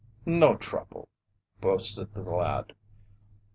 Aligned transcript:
"No 0.25 0.55
trouble," 0.55 1.09
boasted 1.59 2.11
the 2.15 2.23
lad. 2.23 2.73